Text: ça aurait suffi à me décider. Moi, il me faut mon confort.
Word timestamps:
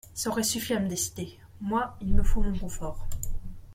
ça 0.15 0.31
aurait 0.31 0.41
suffi 0.41 0.73
à 0.73 0.79
me 0.79 0.87
décider. 0.89 1.37
Moi, 1.59 1.95
il 2.01 2.15
me 2.15 2.23
faut 2.23 2.41
mon 2.41 2.57
confort. 2.57 3.05